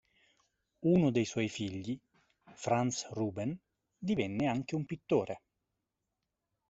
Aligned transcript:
Uno 0.85 1.11
dei 1.11 1.25
suoi 1.25 1.47
figli, 1.47 1.95
Franz 2.55 3.07
Ruben, 3.11 3.55
divenne 3.99 4.47
anche 4.47 4.73
un 4.75 4.83
pittore. 4.85 5.43